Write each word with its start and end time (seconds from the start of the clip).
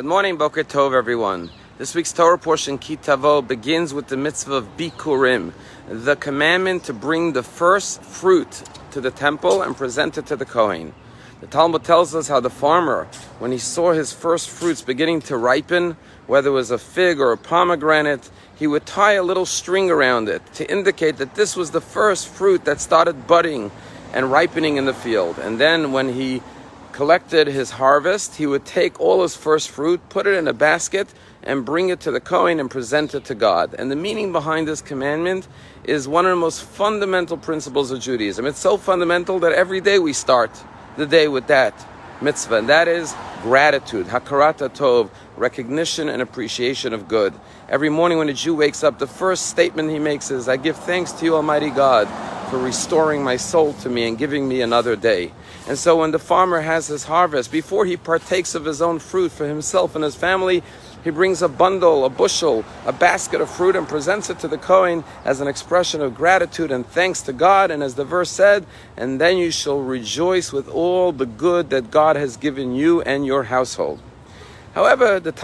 Good 0.00 0.08
morning, 0.08 0.38
Boker 0.38 0.64
Tov, 0.64 0.94
everyone. 0.94 1.50
This 1.76 1.94
week's 1.94 2.10
Torah 2.10 2.38
portion, 2.38 2.78
Ki 2.78 2.96
Tavo, 2.96 3.46
begins 3.46 3.92
with 3.92 4.06
the 4.06 4.16
mitzvah 4.16 4.54
of 4.54 4.76
Bikurim, 4.78 5.52
the 5.90 6.16
commandment 6.16 6.84
to 6.84 6.94
bring 6.94 7.34
the 7.34 7.42
first 7.42 8.02
fruit 8.02 8.62
to 8.92 9.02
the 9.02 9.10
temple 9.10 9.60
and 9.60 9.76
present 9.76 10.16
it 10.16 10.24
to 10.28 10.36
the 10.36 10.46
Kohen. 10.46 10.94
The 11.42 11.48
Talmud 11.48 11.84
tells 11.84 12.14
us 12.14 12.28
how 12.28 12.40
the 12.40 12.48
farmer, 12.48 13.08
when 13.40 13.52
he 13.52 13.58
saw 13.58 13.92
his 13.92 14.10
first 14.10 14.48
fruits 14.48 14.80
beginning 14.80 15.20
to 15.28 15.36
ripen, 15.36 15.98
whether 16.26 16.48
it 16.48 16.52
was 16.52 16.70
a 16.70 16.78
fig 16.78 17.20
or 17.20 17.32
a 17.32 17.36
pomegranate, 17.36 18.30
he 18.56 18.66
would 18.66 18.86
tie 18.86 19.12
a 19.12 19.22
little 19.22 19.44
string 19.44 19.90
around 19.90 20.30
it 20.30 20.40
to 20.54 20.72
indicate 20.72 21.18
that 21.18 21.34
this 21.34 21.56
was 21.56 21.72
the 21.72 21.80
first 21.82 22.26
fruit 22.26 22.64
that 22.64 22.80
started 22.80 23.26
budding 23.26 23.70
and 24.14 24.32
ripening 24.32 24.78
in 24.78 24.86
the 24.86 24.94
field. 24.94 25.38
And 25.38 25.60
then 25.60 25.92
when 25.92 26.14
he 26.14 26.40
collected 26.92 27.46
his 27.46 27.70
harvest, 27.70 28.36
he 28.36 28.46
would 28.46 28.64
take 28.64 29.00
all 29.00 29.22
his 29.22 29.36
first 29.36 29.70
fruit, 29.70 30.00
put 30.08 30.26
it 30.26 30.34
in 30.34 30.48
a 30.48 30.52
basket, 30.52 31.12
and 31.42 31.64
bring 31.64 31.88
it 31.88 32.00
to 32.00 32.10
the 32.10 32.20
Kohen 32.20 32.60
and 32.60 32.70
present 32.70 33.14
it 33.14 33.24
to 33.26 33.34
God. 33.34 33.74
And 33.78 33.90
the 33.90 33.96
meaning 33.96 34.32
behind 34.32 34.68
this 34.68 34.82
commandment 34.82 35.48
is 35.84 36.06
one 36.06 36.26
of 36.26 36.30
the 36.30 36.36
most 36.36 36.62
fundamental 36.62 37.36
principles 37.36 37.90
of 37.90 38.00
Judaism. 38.00 38.46
It's 38.46 38.58
so 38.58 38.76
fundamental 38.76 39.38
that 39.40 39.52
every 39.52 39.80
day 39.80 39.98
we 39.98 40.12
start 40.12 40.50
the 40.96 41.06
day 41.06 41.28
with 41.28 41.46
that 41.46 41.74
mitzvah, 42.20 42.56
and 42.56 42.68
that 42.68 42.86
is 42.86 43.14
gratitude, 43.42 44.06
hakarat 44.06 44.58
hatov, 44.58 45.10
recognition 45.36 46.08
and 46.08 46.20
appreciation 46.20 46.92
of 46.92 47.08
good. 47.08 47.32
Every 47.68 47.88
morning 47.88 48.18
when 48.18 48.28
a 48.28 48.34
Jew 48.34 48.54
wakes 48.54 48.84
up, 48.84 48.98
the 48.98 49.06
first 49.06 49.46
statement 49.46 49.90
he 49.90 49.98
makes 49.98 50.30
is, 50.30 50.48
I 50.48 50.58
give 50.58 50.76
thanks 50.76 51.12
to 51.12 51.24
you, 51.24 51.36
Almighty 51.36 51.70
God, 51.70 52.06
for 52.50 52.58
restoring 52.58 53.22
my 53.22 53.36
soul 53.36 53.72
to 53.74 53.88
me 53.88 54.08
and 54.08 54.18
giving 54.18 54.48
me 54.48 54.60
another 54.60 54.96
day. 54.96 55.32
And 55.68 55.78
so 55.78 56.00
when 56.00 56.10
the 56.10 56.18
farmer 56.18 56.60
has 56.60 56.88
his 56.88 57.04
harvest, 57.04 57.52
before 57.52 57.86
he 57.86 57.96
partakes 57.96 58.56
of 58.56 58.64
his 58.64 58.82
own 58.82 58.98
fruit 58.98 59.30
for 59.30 59.46
himself 59.46 59.94
and 59.94 60.02
his 60.02 60.16
family, 60.16 60.64
he 61.04 61.10
brings 61.10 61.40
a 61.40 61.48
bundle, 61.48 62.04
a 62.04 62.10
bushel, 62.10 62.64
a 62.84 62.92
basket 62.92 63.40
of 63.40 63.48
fruit 63.48 63.76
and 63.76 63.88
presents 63.88 64.28
it 64.28 64.40
to 64.40 64.48
the 64.48 64.58
Kohen 64.58 65.04
as 65.24 65.40
an 65.40 65.46
expression 65.48 66.02
of 66.02 66.14
gratitude 66.14 66.72
and 66.72 66.84
thanks 66.84 67.22
to 67.22 67.32
God. 67.32 67.70
And 67.70 67.82
as 67.82 67.94
the 67.94 68.04
verse 68.04 68.30
said, 68.30 68.66
and 68.96 69.20
then 69.20 69.38
you 69.38 69.52
shall 69.52 69.80
rejoice 69.80 70.52
with 70.52 70.68
all 70.68 71.12
the 71.12 71.26
good 71.26 71.70
that 71.70 71.92
God 71.92 72.16
has 72.16 72.36
given 72.36 72.74
you 72.74 73.00
and 73.02 73.24
your 73.24 73.44
household. 73.44 74.00
However, 74.74 75.18
the 75.18 75.32